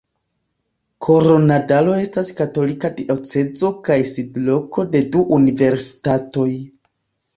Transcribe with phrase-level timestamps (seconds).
[1.07, 6.49] Koronadalo estas katolika diocezo kaj sidloko de du universitatoj.